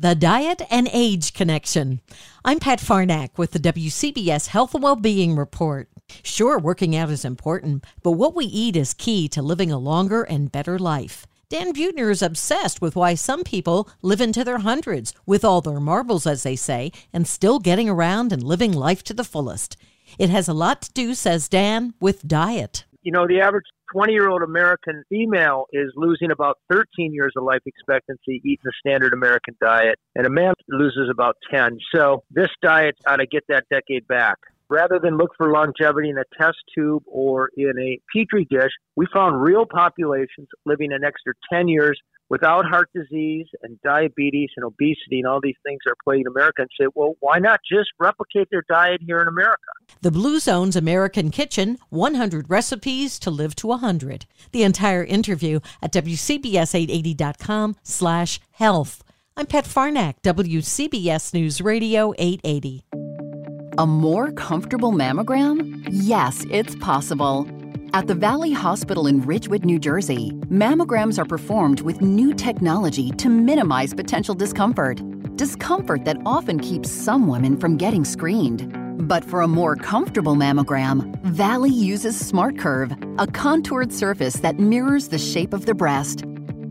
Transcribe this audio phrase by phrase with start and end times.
[0.00, 2.00] The Diet and Age Connection.
[2.44, 5.88] I'm Pat Farnack with the WCBS Health and Wellbeing Report.
[6.22, 10.22] Sure, working out is important, but what we eat is key to living a longer
[10.22, 11.26] and better life.
[11.48, 15.80] Dan Buettner is obsessed with why some people live into their hundreds, with all their
[15.80, 19.76] marbles, as they say, and still getting around and living life to the fullest.
[20.16, 22.84] It has a lot to do, says Dan, with diet.
[23.02, 27.44] You know, the average 20 year old American female is losing about 13 years of
[27.44, 31.78] life expectancy eating the standard American diet, and a man loses about 10.
[31.94, 34.36] So this diet ought to get that decade back.
[34.70, 39.06] Rather than look for longevity in a test tube or in a petri dish, we
[39.14, 41.98] found real populations living an extra 10 years
[42.28, 46.70] without heart disease and diabetes and obesity and all these things are plaguing America and
[46.80, 49.58] say, well, why not just replicate their diet here in America?
[50.00, 54.26] The Blue Zone's American Kitchen 100 Recipes to Live to 100.
[54.52, 59.02] The entire interview at WCBS880.com slash health.
[59.36, 62.84] I'm Pat Farnack, WCBS News Radio 880.
[63.78, 65.86] A more comfortable mammogram?
[65.88, 67.48] Yes, it's possible.
[67.98, 73.28] At the Valley Hospital in Ridgewood, New Jersey, mammograms are performed with new technology to
[73.28, 75.02] minimize potential discomfort.
[75.34, 78.72] Discomfort that often keeps some women from getting screened.
[79.08, 85.18] But for a more comfortable mammogram, Valley uses SmartCurve, a contoured surface that mirrors the
[85.18, 86.22] shape of the breast.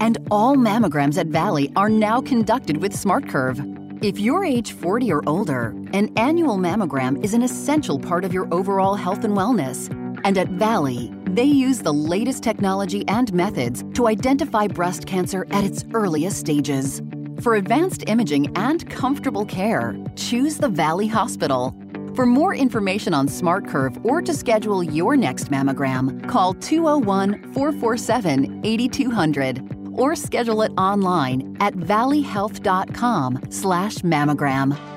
[0.00, 4.04] And all mammograms at Valley are now conducted with SmartCurve.
[4.04, 8.52] If you're age 40 or older, an annual mammogram is an essential part of your
[8.52, 10.01] overall health and wellness.
[10.24, 15.64] And at Valley, they use the latest technology and methods to identify breast cancer at
[15.64, 17.02] its earliest stages.
[17.40, 21.74] For advanced imaging and comfortable care, choose the Valley Hospital.
[22.14, 29.72] For more information on SmartCurve or to schedule your next mammogram, call 201 447 8200
[29.94, 34.91] or schedule it online at valleyhealth.com slash mammogram.